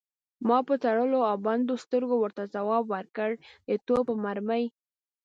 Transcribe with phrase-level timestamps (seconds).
[0.47, 3.29] ما په تړلو او بندو سترګو ورته ځواب ورکړ:
[3.67, 4.63] د توپ په مرمۍ.